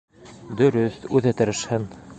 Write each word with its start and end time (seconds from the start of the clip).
—Дөрөҫ, 0.61 0.97
үҙе 1.19 1.37
тырышһын. 1.43 1.89